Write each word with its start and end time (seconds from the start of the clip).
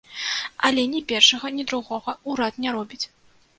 Але 0.69 0.85
ні 0.93 1.01
першага, 1.11 1.53
ні 1.59 1.67
другога 1.73 2.17
ўрад 2.35 2.53
не 2.67 2.77
робіць. 2.79 3.03